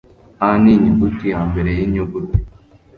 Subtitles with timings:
[0.45, 2.37] "A" ni inyuguti yambere yinyuguti.